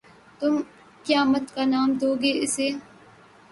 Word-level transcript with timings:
تم 0.39 0.53
قیامت 1.05 1.45
کا 1.55 1.63
نام 1.73 1.89
دو 2.01 2.09
گے 2.21 2.31
اِسے 2.43 2.67